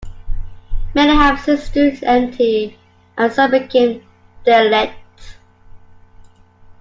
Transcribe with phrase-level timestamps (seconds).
[0.95, 2.75] Many have since stood empty
[3.19, 4.03] and some became
[4.47, 4.97] derelict.